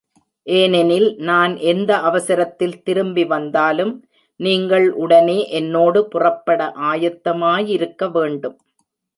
ஏனெனில் 0.47 1.09
நான் 1.19 1.53
எந்த 1.71 1.91
அவசரத்தில் 1.99 2.73
திரும்பி 2.83 3.23
வந்தாலும் 3.25 3.93
நீங்கள் 4.39 4.87
உடனே 5.03 5.39
என்னோடு 5.51 6.01
புறப்பட 6.07 6.61
ஆயத்தமாயிருக்க 6.91 8.09
வேண்டும். 8.17 8.57